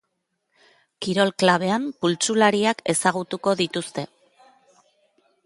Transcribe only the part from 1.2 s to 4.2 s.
klabean pultsulariak ezagutuko dituzte.